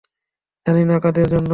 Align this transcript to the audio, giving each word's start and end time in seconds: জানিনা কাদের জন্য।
জানিনা 0.65 0.95
কাদের 1.03 1.27
জন্য। 1.31 1.49